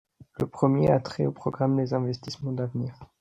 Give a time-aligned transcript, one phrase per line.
[0.39, 2.99] Le premier a trait au programme des investissements d’avenir.